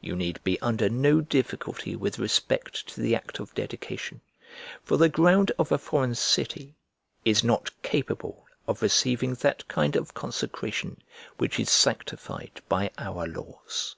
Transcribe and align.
You 0.00 0.16
need 0.16 0.42
be 0.42 0.58
under 0.62 0.88
no 0.88 1.20
difficulty 1.20 1.94
with 1.96 2.18
respect 2.18 2.86
to 2.88 3.00
the 3.02 3.14
act 3.14 3.40
of 3.40 3.54
dedication; 3.54 4.22
for 4.82 4.96
the 4.96 5.10
ground 5.10 5.52
of 5.58 5.70
a 5.70 5.76
foreign 5.76 6.14
city 6.14 6.78
[1041b] 7.26 7.30
is 7.30 7.44
not 7.44 7.82
capable 7.82 8.46
of 8.66 8.80
receiving 8.80 9.34
that 9.34 9.68
kind 9.68 9.94
of 9.94 10.14
consecration 10.14 11.02
which 11.36 11.60
is 11.60 11.68
sanctified 11.68 12.62
by 12.70 12.90
our 12.96 13.26
laws. 13.26 13.96